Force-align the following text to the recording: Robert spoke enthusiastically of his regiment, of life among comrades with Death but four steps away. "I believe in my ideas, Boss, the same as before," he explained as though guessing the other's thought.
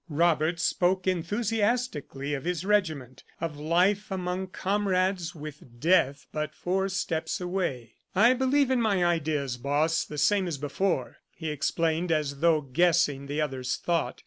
Robert 0.09 0.59
spoke 0.59 1.05
enthusiastically 1.05 2.33
of 2.33 2.43
his 2.43 2.65
regiment, 2.65 3.23
of 3.39 3.55
life 3.59 4.09
among 4.09 4.47
comrades 4.47 5.35
with 5.35 5.79
Death 5.79 6.25
but 6.31 6.55
four 6.55 6.89
steps 6.89 7.39
away. 7.39 7.93
"I 8.15 8.33
believe 8.33 8.71
in 8.71 8.81
my 8.81 9.05
ideas, 9.05 9.57
Boss, 9.57 10.03
the 10.03 10.17
same 10.17 10.47
as 10.47 10.57
before," 10.57 11.17
he 11.35 11.51
explained 11.51 12.11
as 12.11 12.39
though 12.39 12.61
guessing 12.61 13.27
the 13.27 13.41
other's 13.41 13.75
thought. 13.77 14.19